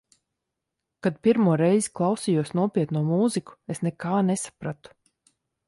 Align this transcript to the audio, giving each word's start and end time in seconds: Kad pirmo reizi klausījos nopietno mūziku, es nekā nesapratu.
Kad 1.07 1.19
pirmo 1.27 1.57
reizi 1.61 1.91
klausījos 1.99 2.55
nopietno 2.61 3.05
mūziku, 3.13 3.57
es 3.75 3.85
nekā 3.91 4.17
nesapratu. 4.33 4.99